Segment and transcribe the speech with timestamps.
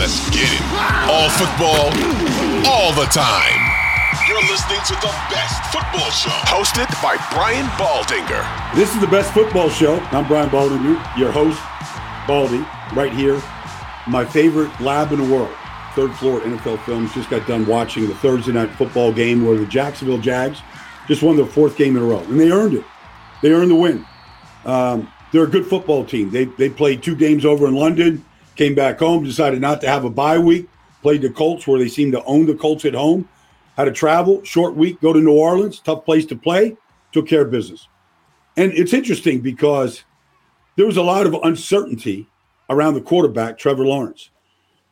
[0.00, 0.62] Let's get it.
[1.12, 1.92] All football,
[2.66, 3.60] all the time.
[4.26, 8.74] You're listening to the best football show, hosted by Brian Baldinger.
[8.74, 10.00] This is the best football show.
[10.10, 11.60] I'm Brian Baldinger, your host,
[12.26, 12.64] Baldy,
[12.96, 13.42] right here.
[14.08, 15.54] My favorite lab in the world,
[15.94, 17.12] third floor NFL Films.
[17.12, 20.62] Just got done watching the Thursday night football game where the Jacksonville Jags
[21.08, 22.84] just won their fourth game in a row, and they earned it.
[23.42, 24.06] They earned the win.
[24.64, 26.30] Um, they're a good football team.
[26.30, 28.24] They they played two games over in London
[28.60, 30.68] came back home, decided not to have a bye week,
[31.00, 33.26] played the Colts where they seemed to own the Colts at home,
[33.74, 36.76] had to travel, short week, go to New Orleans, tough place to play,
[37.10, 37.88] took care of business.
[38.58, 40.04] And it's interesting because
[40.76, 42.28] there was a lot of uncertainty
[42.68, 44.28] around the quarterback, Trevor Lawrence.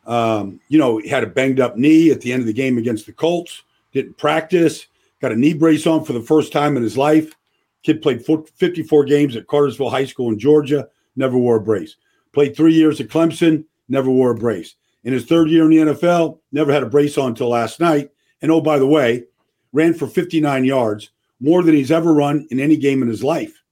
[0.07, 2.79] Um, you know, he had a banged up knee at the end of the game
[2.79, 4.87] against the Colts, didn't practice,
[5.21, 7.35] got a knee brace on for the first time in his life.
[7.83, 11.97] Kid played 54 games at Cartersville High School in Georgia, never wore a brace.
[12.33, 14.75] Played three years at Clemson, never wore a brace.
[15.05, 18.11] In his third year in the NFL, never had a brace on until last night.
[18.43, 19.25] And oh, by the way,
[19.73, 23.63] ran for 59 yards, more than he's ever run in any game in his life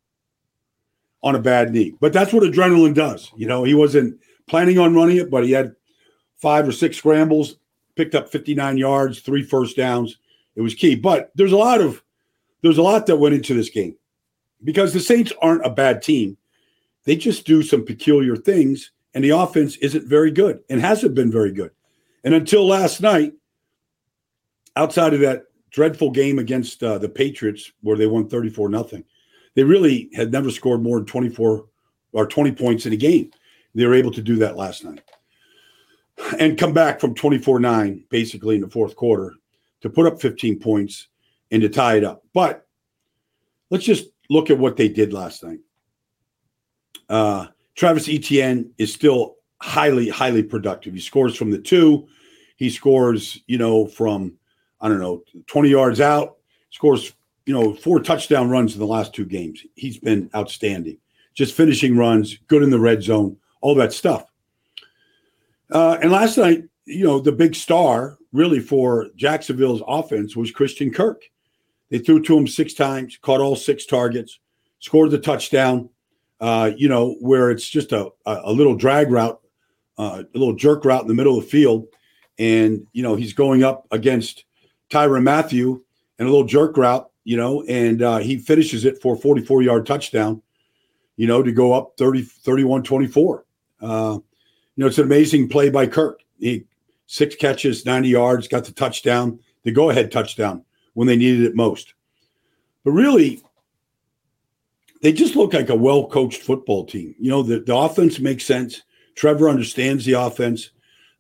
[1.22, 1.94] on a bad knee.
[2.00, 3.32] But that's what adrenaline does.
[3.36, 5.74] You know, he wasn't planning on running it, but he had
[6.36, 7.56] five or six scrambles,
[7.96, 10.18] picked up 59 yards, three first downs.
[10.54, 10.94] It was key.
[10.94, 12.02] But there's a lot of
[12.62, 13.96] there's a lot that went into this game
[14.64, 16.36] because the Saints aren't a bad team.
[17.06, 21.32] They just do some peculiar things, and the offense isn't very good and hasn't been
[21.32, 21.70] very good.
[22.24, 23.32] And until last night,
[24.74, 29.04] outside of that dreadful game against uh, the Patriots where they won 34 nothing,
[29.54, 31.64] they really had never scored more than 24
[32.12, 33.30] or 20 points in a game.
[33.74, 35.02] They were able to do that last night
[36.38, 39.34] and come back from 24 9 basically in the fourth quarter
[39.82, 41.08] to put up 15 points
[41.50, 42.24] and to tie it up.
[42.34, 42.66] But
[43.70, 45.60] let's just look at what they did last night.
[47.08, 50.94] Uh, Travis Etienne is still highly, highly productive.
[50.94, 52.08] He scores from the two.
[52.56, 54.34] He scores, you know, from,
[54.80, 56.36] I don't know, 20 yards out,
[56.70, 57.12] scores,
[57.44, 59.62] you know, four touchdown runs in the last two games.
[59.74, 60.98] He's been outstanding.
[61.34, 64.24] Just finishing runs, good in the red zone, all that stuff.
[65.70, 70.92] Uh, and last night, you know, the big star really for Jacksonville's offense was Christian
[70.92, 71.22] Kirk.
[71.90, 74.38] They threw to him six times, caught all six targets,
[74.78, 75.90] scored the touchdown
[76.40, 79.40] uh, you know, where it's just a, a little drag route
[79.98, 81.86] uh, a little jerk route in the middle of the field,
[82.38, 84.44] and you know he's going up against
[84.90, 85.82] Tyrann Mathieu
[86.18, 89.62] and a little jerk route, you know, and uh, he finishes it for a 44
[89.62, 90.42] yard touchdown,
[91.16, 93.44] you know, to go up 30, 31 24.
[93.80, 96.20] Uh, you know, it's an amazing play by Kirk.
[96.38, 96.64] He
[97.06, 101.54] six catches, 90 yards, got the touchdown, the go ahead touchdown when they needed it
[101.54, 101.94] most.
[102.84, 103.42] But really,
[105.06, 107.14] they just look like a well coached football team.
[107.20, 108.82] You know, the, the offense makes sense.
[109.14, 110.70] Trevor understands the offense.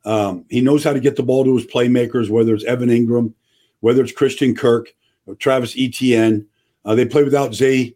[0.04, 3.32] Um, he knows how to get the ball to his playmakers, whether it's Evan Engram,
[3.78, 4.92] whether it's Christian Kirk,
[5.38, 6.48] Travis Etienne.
[6.84, 7.94] Uh, they played without Zay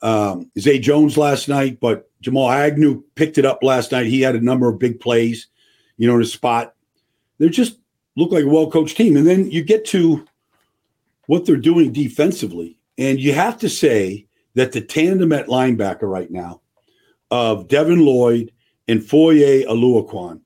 [0.00, 4.06] um, Zay Jones last night, but Jamal Agnew picked it up last night.
[4.06, 5.48] He had a number of big plays,
[5.96, 6.76] you know, in a spot.
[7.38, 7.80] They just
[8.14, 9.16] look like a well coached team.
[9.16, 10.24] And then you get to
[11.26, 12.78] what they're doing defensively.
[12.96, 14.25] And you have to say
[14.56, 16.62] that the tandem at linebacker right now
[17.30, 18.52] of Devin Lloyd
[18.88, 20.40] and Foye Oluokun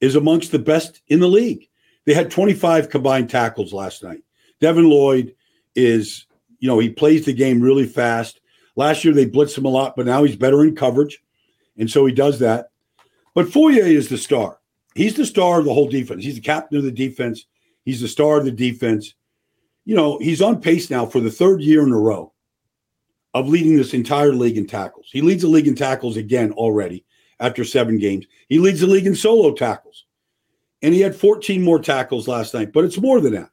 [0.00, 1.68] is amongst the best in the league.
[2.04, 4.22] They had 25 combined tackles last night.
[4.60, 5.34] Devin Lloyd
[5.74, 6.26] is,
[6.60, 8.40] you know, he plays the game really fast.
[8.76, 11.20] Last year they blitzed him a lot, but now he's better in coverage.
[11.76, 12.70] And so he does that.
[13.34, 14.60] But Foye is the star.
[14.94, 16.22] He's the star of the whole defense.
[16.22, 17.46] He's the captain of the defense.
[17.84, 19.14] He's the star of the defense.
[19.84, 22.32] You know, he's on pace now for the third year in a row
[23.36, 25.10] of leading this entire league in tackles.
[25.12, 27.04] He leads the league in tackles again already
[27.38, 28.24] after seven games.
[28.48, 30.06] He leads the league in solo tackles.
[30.80, 33.50] And he had 14 more tackles last night, but it's more than that.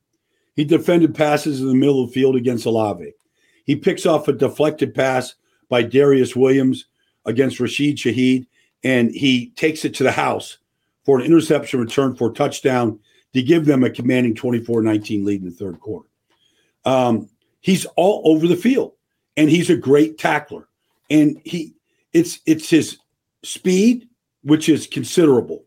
[0.56, 3.12] He defended passes in the middle of the field against Olave.
[3.66, 5.36] He picks off a deflected pass
[5.68, 6.86] by Darious Williams
[7.26, 8.48] against Rashid Shaheed,
[8.86, 10.60] and he takes it to the house
[11.04, 13.02] for an interception return for a touchdown
[13.34, 16.08] to give them a commanding 24 19 lead in the third quarter.
[16.86, 18.94] Um, he's all over the field
[19.38, 20.68] and he's a great tackler.
[21.10, 21.76] And he
[22.14, 22.98] it's it's his
[23.44, 24.08] speed,
[24.44, 25.66] which is considerable.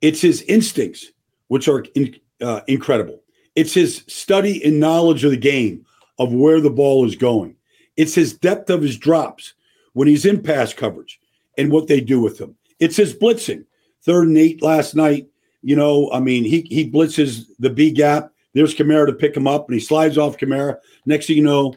[0.00, 1.06] It's his instincts,
[1.48, 3.22] which are in, uh, incredible.
[3.54, 5.86] It's his study and knowledge of the game,
[6.18, 7.56] of where the ball is going.
[7.96, 9.54] It's his depth of his drops
[9.92, 11.20] when he's in pass coverage
[11.58, 12.56] and what they do with him.
[12.80, 13.64] It's his blitzing.
[14.02, 15.28] Third and eight last night.
[15.62, 18.32] You know, I mean, he he blitzes the B gap.
[18.54, 20.76] There's Kamara to pick him up, and he slides off Kamara.
[21.06, 21.74] Next thing you know,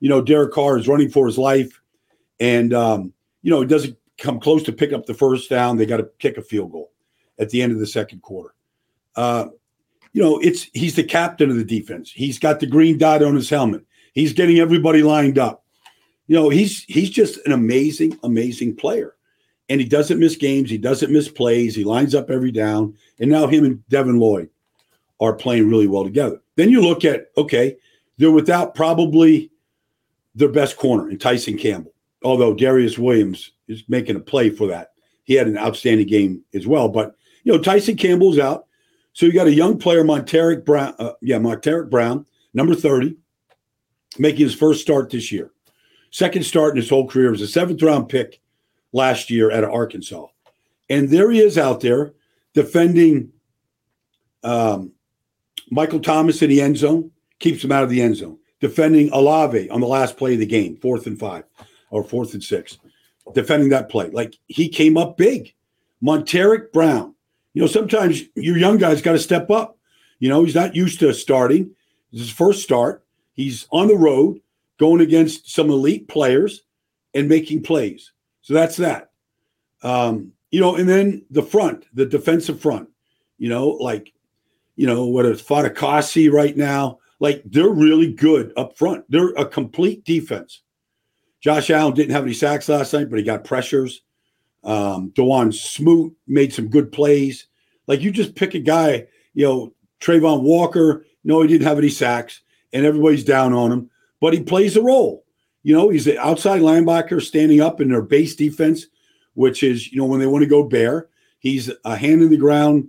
[0.00, 1.80] you know, Derek Carr is running for his life,
[2.40, 3.12] and um,
[3.42, 5.76] you know, he doesn't come close to pick up the first down.
[5.76, 6.92] They got to kick a field goal
[7.38, 8.54] at the end of the second quarter.
[9.16, 9.46] Uh,
[10.12, 12.10] you know, it's he's the captain of the defense.
[12.10, 13.84] He's got the green dot on his helmet.
[14.12, 15.64] He's getting everybody lined up.
[16.26, 19.14] You know, he's he's just an amazing, amazing player.
[19.68, 20.70] And he doesn't miss games.
[20.70, 21.74] He doesn't miss plays.
[21.74, 22.96] He lines up every down.
[23.20, 24.48] And now him and Devin Lloyd
[25.20, 26.40] are playing really well together.
[26.56, 27.76] Then you look at okay,
[28.16, 29.50] they're without probably
[30.38, 31.92] their best corner in Tyson Campbell.
[32.22, 34.92] Although Darious Williams is making a play for that,
[35.24, 36.88] he had an outstanding game as well.
[36.88, 37.14] But
[37.44, 38.66] you know, Tyson Campbell's out,
[39.12, 40.94] so you got a young player, Montaric Brown.
[40.98, 42.24] Uh, yeah, Montaric Brown,
[42.54, 43.16] number thirty,
[44.18, 45.50] making his first start this year.
[46.10, 48.40] Second start in his whole career was a seventh round pick
[48.92, 50.26] last year at Arkansas,
[50.88, 52.14] and there he is out there
[52.54, 53.30] defending
[54.42, 54.92] um,
[55.70, 59.68] Michael Thomas in the end zone, keeps him out of the end zone defending Olave
[59.70, 61.44] on the last play of the game, fourth and five
[61.90, 62.78] or fourth and six,
[63.34, 64.10] defending that play.
[64.10, 65.54] Like he came up big.
[66.02, 67.14] Montaric Brown.
[67.54, 69.78] You know, sometimes your young guys got to step up.
[70.20, 71.70] You know, he's not used to starting.
[72.12, 73.04] This is his first start.
[73.34, 74.40] He's on the road
[74.78, 76.62] going against some elite players
[77.14, 78.12] and making plays.
[78.42, 79.10] So that's that.
[79.82, 82.88] Um, you know, and then the front, the defensive front,
[83.38, 84.12] you know, like,
[84.76, 89.04] you know, whether it's Fatukasi right now, like they're really good up front.
[89.08, 90.62] They're a complete defense.
[91.40, 94.02] Josh Allen didn't have any sacks last night, but he got pressures.
[94.64, 97.46] Um, Dawuane Smoot made some good plays.
[97.86, 101.04] Like you just pick a guy, you know, Travon Walker.
[101.24, 104.82] No, he didn't have any sacks, and everybody's down on him, but he plays a
[104.82, 105.24] role.
[105.62, 108.86] You know, he's an outside linebacker standing up in their base defense,
[109.34, 111.08] which is, you know, when they want to go bear.
[111.40, 112.88] He's a hand in the ground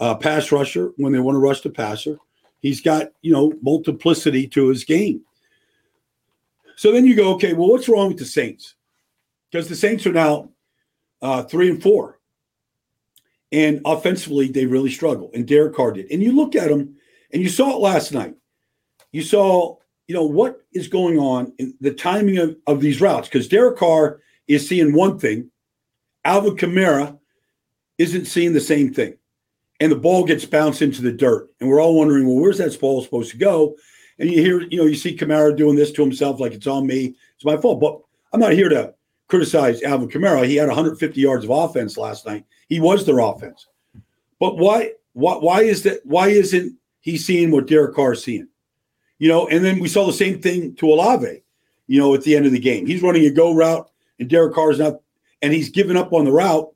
[0.00, 2.18] uh, pass rusher when they want to rush the passer.
[2.60, 5.22] He's got, you know, multiplicity to his game.
[6.76, 8.74] So then you go, okay, well, what's wrong with the Saints?
[9.50, 10.50] Because the Saints are now
[11.22, 12.20] uh, three and four.
[13.50, 15.30] And offensively, they really struggle.
[15.34, 16.10] And Derek Carr did.
[16.10, 16.96] And you look at them,
[17.32, 18.34] and you saw it last night.
[19.10, 23.28] You saw, you know, what is going on in the timing of, of these routes.
[23.28, 25.50] Because Derek Carr is seeing one thing,
[26.24, 27.18] Alvin Kamara
[27.96, 29.16] isn't seeing the same thing
[29.80, 31.50] and the ball gets bounced into the dirt.
[31.60, 33.76] And we're all wondering, well, where's that ball supposed to go?
[34.18, 36.86] And you hear, you know, you see Kamara doing this to himself like it's on
[36.86, 37.80] me, it's my fault.
[37.80, 38.00] But
[38.32, 38.94] I'm not here to
[39.28, 40.46] criticize Alvin Kamara.
[40.46, 42.44] He had 150 yards of offense last night.
[42.68, 43.68] He was their offense.
[44.40, 48.48] But why why why is that why isn't he seeing what Derek Carr is seeing?
[49.18, 51.42] You know, and then we saw the same thing to Olave,
[51.86, 52.86] you know, at the end of the game.
[52.86, 55.00] He's running a go route and Derek Carr's not
[55.42, 56.72] and he's given up on the route,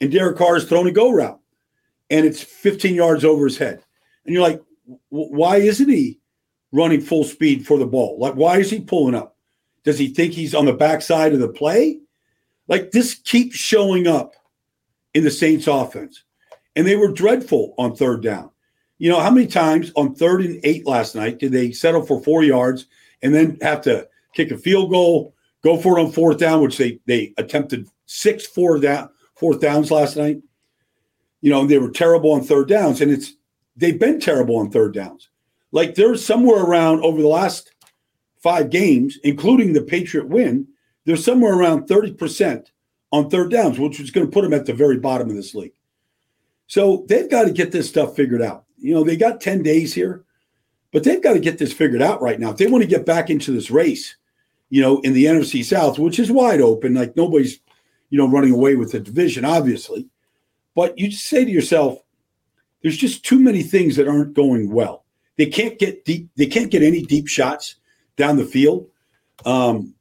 [0.00, 1.40] and Derek Carr is throwing a go route.
[2.12, 3.82] And it's 15 yards over his head.
[4.24, 4.62] And you're like,
[5.08, 6.20] why isn't he
[6.70, 8.18] running full speed for the ball?
[8.20, 9.36] Like, why is he pulling up?
[9.82, 11.98] Does he think he's on the backside of the play?
[12.68, 14.34] Like, this keeps showing up
[15.14, 16.22] in the Saints offense.
[16.76, 18.50] And they were dreadful on third down.
[18.98, 22.22] You know, how many times on third and eight last night did they settle for
[22.22, 22.86] four yards
[23.22, 26.78] and then have to kick a field goal, go for it on fourth down, which
[26.78, 30.38] they they attempted six four down fourth downs last night.
[31.42, 33.34] You know, they were terrible on third downs, and it's
[33.76, 35.28] they've been terrible on third downs.
[35.70, 37.72] Like they're somewhere around over the last
[38.42, 40.66] five games, including the Patriot win,
[41.04, 42.66] they're somewhere around 30%
[43.12, 45.54] on third downs, which is going to put them at the very bottom of this
[45.54, 45.74] league.
[46.66, 48.64] So they've got to get this stuff figured out.
[48.78, 50.24] You know, they got 10 days here,
[50.90, 52.50] but they've got to get this figured out right now.
[52.50, 54.16] If they want to get back into this race,
[54.70, 57.60] you know, in the NFC South, which is wide open, like nobody's,
[58.10, 60.08] you know, running away with the division, obviously.
[60.74, 61.98] But you just say to yourself,
[62.82, 65.04] there's just too many things that aren't going well.
[65.36, 66.28] They can't get deep.
[66.36, 67.76] They can't get any deep shots
[68.16, 68.88] down the field.
[69.44, 69.94] Um,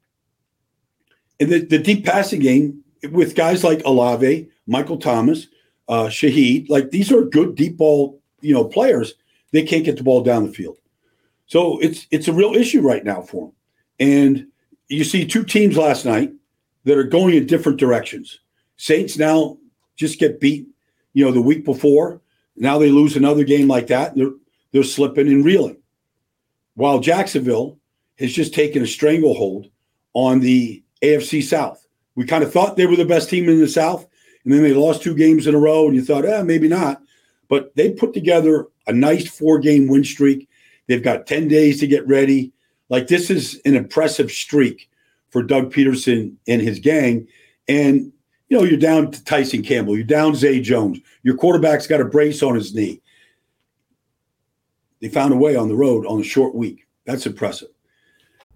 [1.40, 5.48] and the, the deep passing game with guys like Olave, Michael Thomas,
[5.88, 9.14] uh, Shaheed, like these are good deep ball, you know, players.
[9.52, 10.78] They can't get the ball down the field.
[11.48, 13.56] So it's it's a real issue right now for them.
[14.00, 14.48] And
[14.88, 16.32] you see two teams last night
[16.86, 18.40] that are going in different directions.
[18.78, 19.58] Saints now
[19.96, 20.68] just get beat,
[21.14, 22.22] you know, the week before.
[22.56, 24.16] Now they lose another game like that.
[24.16, 24.32] They're
[24.72, 25.78] they're slipping and reeling.
[26.76, 27.78] While Jacksonville
[28.20, 29.70] has just taken a stranglehold
[30.14, 31.86] on the AFC South.
[32.16, 34.06] We kind of thought they were the best team in the South,
[34.44, 37.02] and then they lost two games in a row, and you thought, eh, maybe not.
[37.48, 40.48] But they put together a nice four game win streak.
[40.88, 42.54] They've got 10 days to get ready.
[42.90, 44.90] Like, this is an impressive streak
[45.30, 47.28] for Doug Pederson and his gang.
[47.68, 48.12] And,
[48.52, 52.06] you know, you're down to Tyson Campbell, you're down Zay Jones, your quarterback's got a
[52.06, 53.02] brace on his knee.
[55.00, 56.86] They found a way on the road on a short week.
[57.06, 57.70] That's impressive.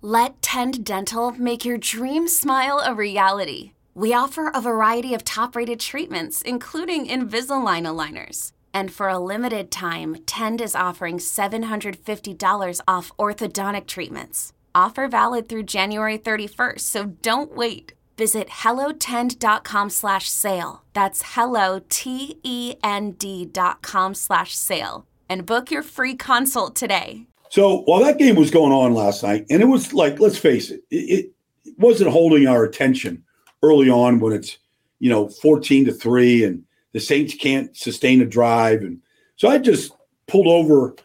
[0.01, 3.71] Let Tend Dental make your dream smile a reality.
[3.93, 8.51] We offer a variety of top rated treatments, including Invisalign aligners.
[8.73, 14.51] And for a limited time, Tend is offering $750 off orthodontic treatments.
[14.75, 17.93] Offer valid through January 31st, so don't wait.
[18.17, 20.83] Visit hellotend.com slash sale.
[20.93, 25.05] That's hello, T-E-N-D dot com slash sale.
[25.27, 27.25] And book your free consult today.
[27.49, 30.71] So while that game was going on last night, and it was like, let's face
[30.71, 31.31] it, it,
[31.65, 33.23] it wasn't holding our attention
[33.63, 34.57] early on when it's,
[34.99, 38.81] you know, 14 to 3 and the Saints can't sustain a drive.
[38.81, 39.01] And
[39.35, 39.91] so I just
[40.27, 40.95] pulled over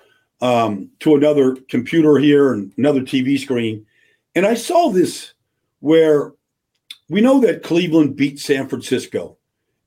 [0.41, 3.85] um, to another computer here and another TV screen.
[4.35, 5.33] And I saw this
[5.81, 6.33] where
[7.11, 9.37] we know that Cleveland beat San Francisco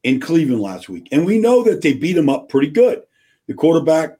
[0.03, 1.07] in Cleveland last week.
[1.11, 3.01] And we know that they beat them up pretty good.
[3.47, 4.17] The quarterback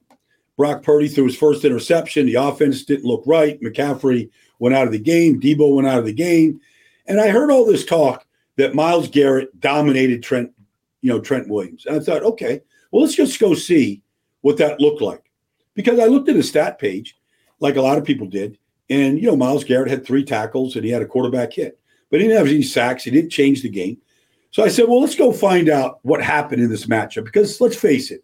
[0.57, 2.25] Brock Purdy threw his first interception.
[2.25, 3.59] The offense didn't look right.
[3.61, 4.29] McCaffrey
[4.59, 5.39] went out of the game.
[5.39, 6.61] Deebo went out of the game.
[7.05, 10.51] And I heard all this talk that Myles Garrett dominated Trent,
[11.01, 11.85] you know, Trent Williams.
[11.85, 14.01] And I thought, okay, well, let's just go see
[14.41, 15.29] what that looked like.
[15.73, 17.17] Because I looked at his stat page,
[17.59, 18.57] like a lot of people did.
[18.89, 21.79] And, you know, Myles Garrett had three tackles and he had a quarterback hit.
[22.13, 23.05] But he didn't have any sacks.
[23.05, 23.97] He didn't change the game.
[24.51, 27.25] So I said, well, let's go find out what happened in this matchup.
[27.25, 28.23] Because let's face it,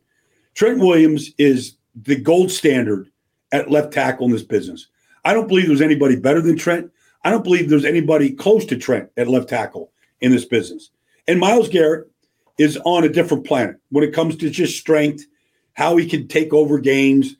[0.54, 3.10] Trent Williams is the gold standard
[3.52, 4.86] at left tackle in this business.
[5.26, 6.92] I don't believe there's anybody better than Trent.
[7.24, 9.92] I don't believe there's anybody close to Trent at left tackle
[10.22, 10.92] in this business.
[11.28, 12.12] And Myles Garrett
[12.60, 15.26] is on a different planet when it comes to just strength,
[15.74, 17.38] how he can take over games,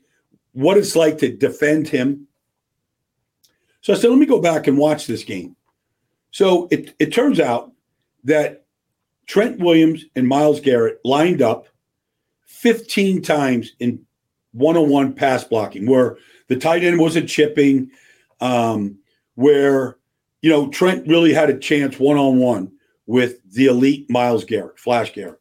[0.54, 2.26] what it's like to defend him.
[3.82, 5.54] So I said, let me go back and watch this game.
[6.30, 7.72] So it, it turns out
[8.24, 8.64] that
[9.26, 11.68] Trent Williams and Myles Garrett lined up
[12.46, 14.04] 15 times in
[14.52, 16.16] one on one pass blocking where
[16.48, 17.90] the tight end wasn't chipping,
[18.40, 18.98] um,
[19.34, 19.98] where,
[20.42, 22.72] you know, Trent really had a chance one on one
[23.06, 25.40] with the elite Myles Garrett, Flash Garrett.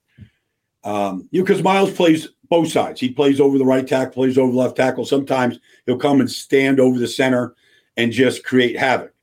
[0.83, 2.99] Um, you know, because Myles plays both sides.
[2.99, 5.05] He plays over the right tackle, plays over left tackle.
[5.05, 7.55] Sometimes he'll come and stand over the center
[7.97, 9.13] and just create havoc.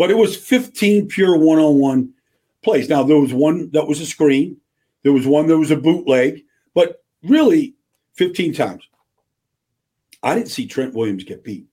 [0.00, 2.14] But it was 15 pure one on one
[2.62, 2.88] plays.
[2.88, 4.56] Now, there was one that was a screen,
[5.02, 6.40] there was one that was a bootleg,
[6.72, 7.74] but really
[8.14, 8.88] 15 times.
[10.22, 11.66] I didn't see Trent Williams get beat,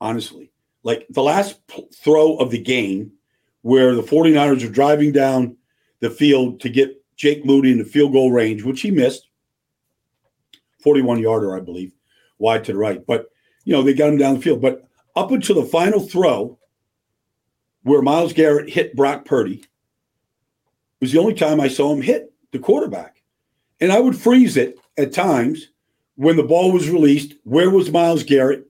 [0.00, 0.50] honestly.
[0.82, 1.60] Like the last
[1.94, 3.12] throw of the game
[3.62, 5.56] where the 49ers are driving down
[6.00, 9.28] the field to get Jake Moody in the field goal range, which he missed.
[10.82, 11.92] 41 yarder, I believe,
[12.36, 13.06] wide to the right.
[13.06, 13.30] But,
[13.64, 14.60] you know, they got him down the field.
[14.60, 16.58] But up until the final throw,
[17.82, 19.64] where Myles Garrett hit Brock Purdy,
[21.00, 23.22] was the only time I saw him hit the quarterback.
[23.80, 25.68] And I would freeze it at times
[26.16, 27.34] when the ball was released.
[27.44, 28.66] Where was Myles Garrett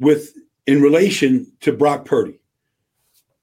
[0.00, 0.34] with
[0.66, 2.40] in relation to Brock Purdy?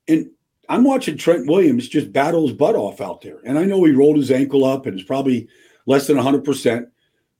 [0.07, 0.31] And
[0.67, 3.39] I'm watching Trent Williams just battle his butt off out there.
[3.45, 5.47] And I know he rolled his ankle up and it's probably
[5.85, 6.87] less than 100%.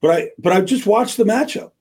[0.01, 1.71] But I but I just watched the matchup.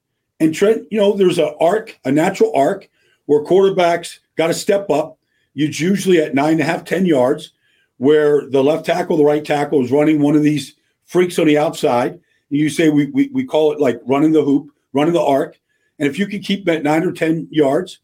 [0.41, 2.89] And Trent, you know, there's an arc, a natural arc
[3.27, 5.18] where quarterbacks got to step up.
[5.59, 7.53] It's usually at nine and a half, 10 yards,
[7.97, 10.75] where the left tackle, the right tackle is running one of these
[11.05, 12.21] freaks on the outside.
[12.49, 15.59] You say we, we, we call it like running the hoop, running the arc.
[15.99, 17.99] And if you can keep that nine or 10 yards,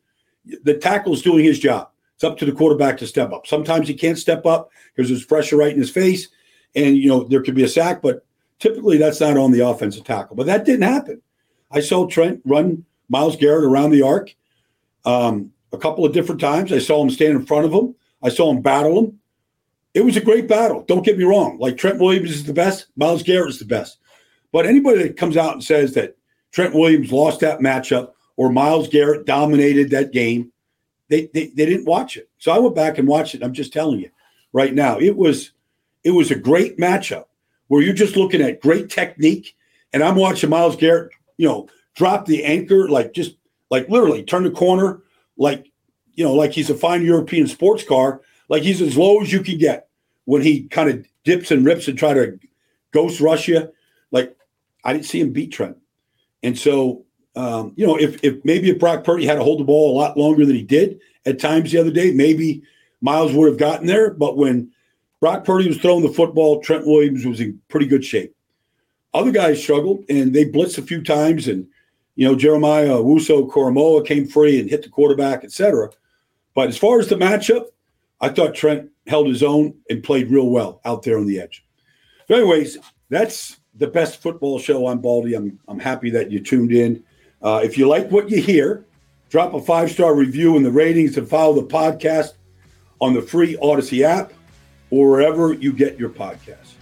[0.64, 1.90] the tackle is doing his job.
[2.16, 3.46] It's up to the quarterback to step up.
[3.46, 6.28] Sometimes he can't step up because there's pressure right in his face,
[6.74, 8.24] and you know there could be a sack, but
[8.58, 10.36] typically that's not on the offensive tackle.
[10.36, 11.20] But that didn't happen.
[11.70, 14.34] I saw Trent run Myles Garrett around the arc
[15.04, 16.72] um, a couple of different times.
[16.72, 17.94] I saw him stand in front of him.
[18.22, 19.20] I saw him battle him.
[19.92, 20.84] It was a great battle.
[20.88, 21.58] Don't get me wrong.
[21.58, 23.98] Like Trent Williams is the best, Myles Garrett is the best.
[24.50, 26.16] But anybody that comes out and says that
[26.52, 30.52] Trent Williams lost that matchup or Myles Garrett dominated that game,
[31.08, 32.28] they, they they didn't watch it.
[32.38, 33.42] So I went back and watched it.
[33.42, 34.10] I'm just telling you
[34.52, 35.52] right now, it was
[36.02, 37.26] it was a great matchup
[37.68, 39.54] where you're just looking at great technique,
[39.92, 43.36] and I'm watching Myles Garrett, you know, drop the anchor like just
[43.70, 45.02] like literally turn the corner
[45.36, 45.70] like
[46.14, 49.40] you know like he's a fine European sports car, like he's as low as you
[49.40, 49.88] can get
[50.24, 52.38] when he kind of dips and rips and try to
[52.92, 53.72] ghost you.
[54.10, 54.36] Like
[54.84, 55.76] I didn't see him beat Trent,
[56.42, 57.04] and so
[57.36, 59.98] um, you know, if if maybe if Brock Purdy had to hold the ball a
[59.98, 62.62] lot longer than he did at times the other day, maybe
[63.00, 64.10] Myles would have gotten there.
[64.10, 64.70] But when
[65.20, 68.34] Brock Purdy was throwing the football, Trent Williams was in pretty good shape.
[69.12, 71.66] Other guys struggled and they blitzed a few times, and
[72.16, 75.90] you know Jeremiah Owusu Koramoah came free and hit the quarterback, etc.
[76.54, 77.66] But as far as the matchup,
[78.20, 81.64] I thought Trent held his own and played real well out there on the edge.
[82.28, 82.78] So, anyways,
[83.10, 85.34] that's the best football show on Baldy.
[85.34, 87.02] I'm I'm happy that you tuned in.
[87.42, 88.84] Uh, if you like what you hear,
[89.28, 92.34] drop a five star review in the ratings and follow the podcast
[93.00, 94.32] on the free Audacy app
[94.90, 96.74] or wherever you get your podcasts.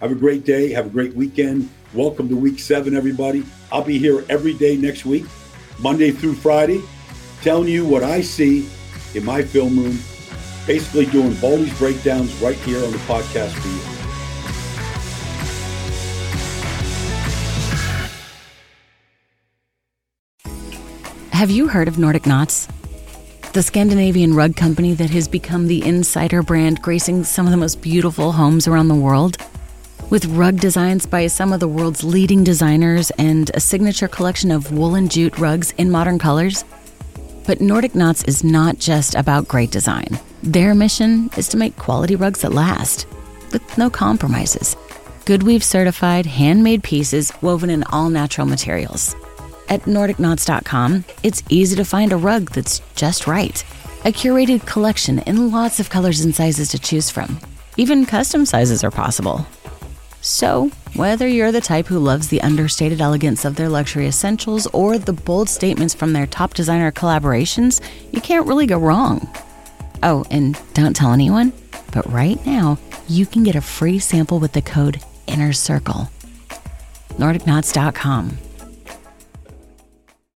[0.00, 0.70] Have a great day.
[0.70, 1.68] Have a great weekend.
[1.92, 3.44] Welcome to week seven, everybody.
[3.72, 5.24] I'll be here every day next week,
[5.80, 6.80] Monday through Friday,
[7.42, 8.68] telling you what I see
[9.16, 9.98] in my film room,
[10.68, 13.80] basically doing Baldy's breakdowns right here on the podcast for you.
[21.32, 22.68] Have you heard of Nordic Knots?
[23.52, 27.82] The Scandinavian rug company that has become the insider brand gracing some of the most
[27.82, 29.38] beautiful homes around the world?
[30.10, 34.72] With rug designs by some of the world's leading designers and a signature collection of
[34.72, 36.64] woolen jute rugs in modern colors?
[37.46, 40.18] But Nordic Knots is not just about great design.
[40.42, 43.06] Their mission is to make quality rugs that last,
[43.52, 44.76] with no compromises.
[45.24, 49.14] Goodweave certified handmade pieces woven in all natural materials
[49.70, 53.64] at NordicKnots.com, it's easy to find a rug that's just right.
[54.04, 57.38] A curated collection in lots of colors and sizes to choose from.
[57.76, 59.46] Even custom sizes are possible.
[60.20, 64.98] So, whether you're the type who loves the understated elegance of their luxury essentials or
[64.98, 67.80] the bold statements from their top designer collaborations,
[68.12, 69.28] you can't really go wrong.
[70.02, 71.52] Oh, and don't tell anyone,
[71.92, 72.78] but right now,
[73.08, 76.10] you can get a free sample with the code INNER CIRCLE.
[77.18, 78.38] NordicKnots.com